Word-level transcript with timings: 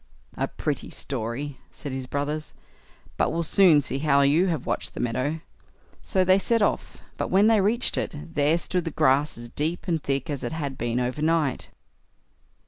"A 0.35 0.47
pretty 0.47 0.89
story", 0.89 1.59
said 1.69 1.91
his 1.91 2.07
brothers; 2.07 2.55
"but 3.17 3.29
we'll 3.31 3.43
soon 3.43 3.81
see 3.81 3.99
how 3.99 4.21
you 4.21 4.47
have 4.47 4.65
watched 4.65 4.95
the 4.95 4.99
meadow"; 4.99 5.41
so 6.03 6.23
they 6.23 6.39
set 6.39 6.63
off; 6.63 7.03
but 7.17 7.27
when 7.29 7.45
they 7.45 7.61
reached 7.61 7.99
it, 7.99 8.33
there 8.33 8.57
stood 8.57 8.85
the 8.85 8.89
grass 8.89 9.37
as 9.37 9.47
deep 9.49 9.87
and 9.87 10.01
thick 10.01 10.27
as 10.27 10.43
it 10.43 10.53
had 10.53 10.75
been 10.75 10.99
over 10.99 11.21
night. 11.21 11.69